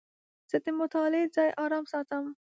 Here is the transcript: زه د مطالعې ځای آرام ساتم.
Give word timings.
زه 0.49 0.57
د 0.63 0.67
مطالعې 0.79 1.23
ځای 1.35 1.49
آرام 1.63 1.85
ساتم. 1.93 2.25